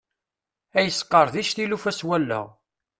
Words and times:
Ad 0.77 0.83
yesqerdic 0.87 1.49
tilufa 1.51 1.91
s 1.97 2.01
wallaɣ. 2.07 2.47